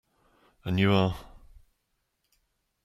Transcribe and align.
And 0.65 0.79
you 0.79 0.91
are? 0.93 1.15